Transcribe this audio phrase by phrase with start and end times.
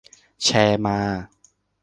[0.43, 0.99] แชร์มา